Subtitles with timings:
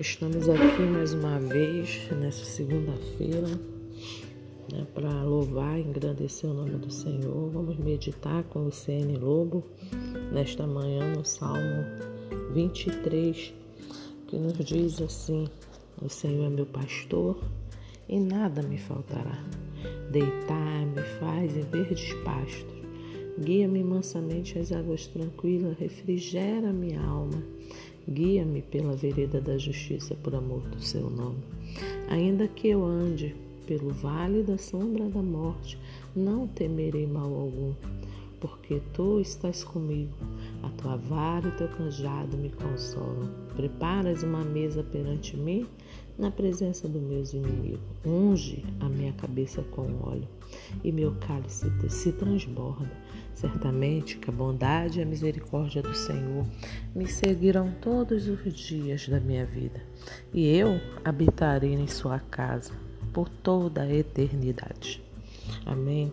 [0.00, 3.48] Estamos aqui mais uma vez nessa segunda-feira
[4.72, 7.50] né, para louvar e engrandecer o nome do Senhor.
[7.50, 9.62] Vamos meditar com o CN Lobo
[10.32, 11.84] nesta manhã no Salmo
[12.54, 13.52] 23,
[14.26, 15.46] que nos diz assim:
[16.00, 17.38] O Senhor é meu pastor
[18.08, 19.44] e nada me faltará.
[20.10, 22.82] Deitar-me faz em verdes pastos
[23.38, 27.42] Guia-me mansamente às águas tranquilas, refrigera minha alma.
[28.08, 31.38] Guia-me pela vereda da justiça por amor do seu nome.
[32.08, 33.34] Ainda que eu ande
[33.66, 35.78] pelo vale da sombra da morte,
[36.14, 37.72] não temerei mal algum,
[38.40, 40.12] porque tu estás comigo.
[40.62, 43.30] A tua vara e teu canjado me consolam.
[43.56, 45.66] Preparas uma mesa perante mim
[46.18, 47.80] na presença dos meus inimigos.
[48.04, 50.28] Unge a minha cabeça com óleo
[50.84, 52.90] e meu cálice se transborda.
[53.34, 56.46] Certamente que a bondade e a misericórdia do Senhor
[56.94, 59.80] me seguirão todos os dias da minha vida,
[60.32, 62.72] e eu habitarei em sua casa
[63.12, 65.02] por toda a eternidade.
[65.66, 66.12] Amém.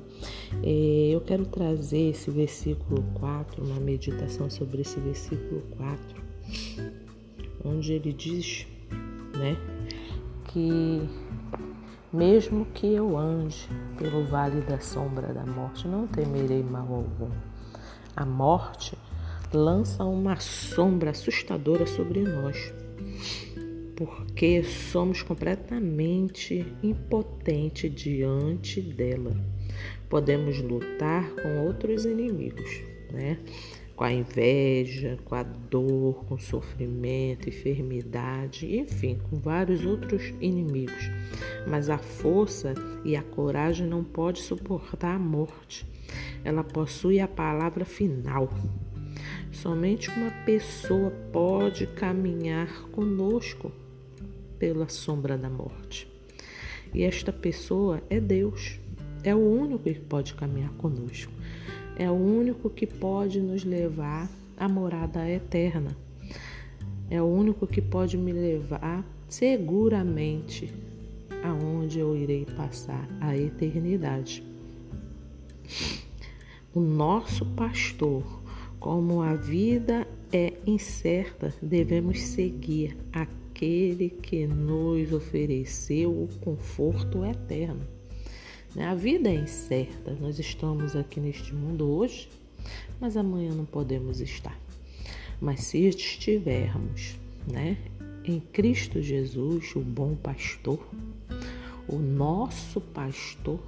[0.63, 6.23] Eu quero trazer esse versículo 4, uma meditação sobre esse versículo 4,
[7.63, 8.67] onde ele diz,
[9.37, 9.57] né,
[10.45, 11.01] que
[12.11, 17.31] mesmo que eu ande pelo vale da sombra da morte, não temerei mal algum.
[18.15, 18.97] A morte
[19.53, 22.73] lança uma sombra assustadora sobre nós,
[23.99, 29.35] porque somos completamente impotentes diante dela.
[30.07, 33.37] Podemos lutar com outros inimigos, né?
[33.97, 41.11] com a inveja, com a dor, com sofrimento, enfermidade, enfim, com vários outros inimigos.
[41.67, 45.85] Mas a força e a coragem não pode suportar a morte.
[46.45, 48.49] Ela possui a palavra final.
[49.51, 53.69] Somente uma pessoa pode caminhar conosco
[54.59, 56.07] pela sombra da morte.
[56.93, 58.79] E esta pessoa é Deus.
[59.23, 61.31] É o único que pode caminhar conosco
[61.99, 65.95] é o único que pode nos levar à morada eterna.
[67.09, 70.73] É o único que pode me levar seguramente
[71.43, 74.41] aonde eu irei passar a eternidade.
[76.73, 78.23] O nosso pastor,
[78.79, 82.95] como a vida é incerta, devemos seguir
[83.59, 87.81] aquele que nos ofereceu o conforto eterno.
[88.73, 88.85] Né?
[88.85, 90.15] A vida é incerta.
[90.21, 92.29] Nós estamos aqui neste mundo hoje,
[93.01, 94.57] mas amanhã não podemos estar.
[95.41, 97.77] Mas se estivermos, né,
[98.23, 100.79] em Cristo Jesus, o bom pastor,
[101.85, 103.59] o nosso pastor,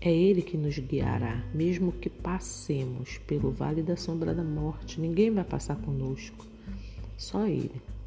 [0.00, 4.98] é Ele que nos guiará, mesmo que passemos pelo vale da sombra da morte.
[4.98, 6.46] Ninguém vai passar conosco,
[7.18, 7.97] só Ele.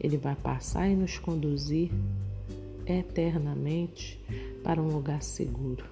[0.00, 1.90] Ele vai passar e nos conduzir
[2.86, 4.18] eternamente
[4.62, 5.84] para um lugar seguro,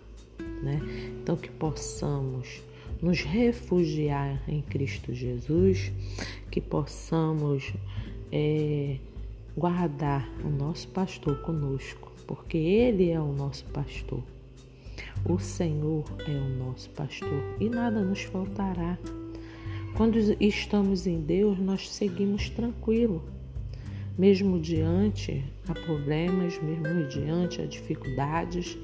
[0.62, 0.81] né?
[1.21, 2.62] Então que possamos
[3.03, 5.93] nos refugiar em Cristo Jesus,
[6.50, 7.75] que possamos
[8.33, 8.97] é,
[9.56, 14.22] guardar o nosso pastor conosco, porque Ele é o nosso pastor.
[15.28, 18.99] O Senhor é o nosso pastor e nada nos faltará.
[19.97, 23.22] Quando estamos em Deus, nós seguimos tranquilo
[24.19, 28.77] mesmo diante a problemas, mesmo diante a dificuldades,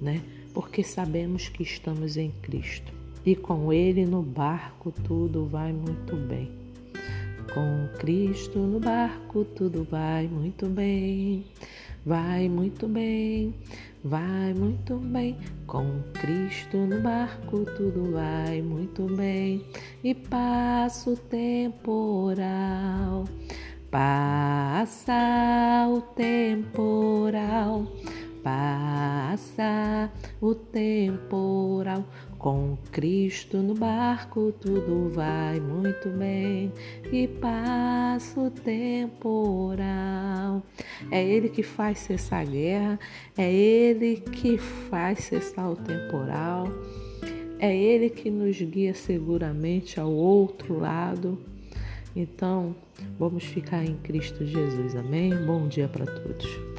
[0.00, 0.20] né?
[0.52, 2.92] Porque sabemos que estamos em Cristo
[3.24, 6.50] e com Ele no barco tudo vai muito bem.
[7.52, 11.44] Com Cristo no barco tudo vai muito bem,
[12.04, 13.54] vai muito bem,
[14.04, 15.36] vai muito bem.
[15.66, 19.64] Com Cristo no barco tudo vai muito bem
[20.04, 22.46] e passa o temporal
[23.90, 27.86] Passa o temporal,
[28.42, 30.10] passa
[30.40, 32.04] o temporal.
[32.36, 36.72] Com Cristo no barco tudo vai muito bem
[37.12, 39.86] e passa o temporal.
[41.10, 42.98] É Ele que faz cessar a guerra,
[43.38, 46.66] é Ele que faz cessar o temporal,
[47.60, 51.55] é Ele que nos guia seguramente ao outro lado.
[52.16, 52.74] Então,
[53.18, 54.96] vamos ficar em Cristo Jesus.
[54.96, 55.36] Amém?
[55.44, 56.75] Bom dia para todos.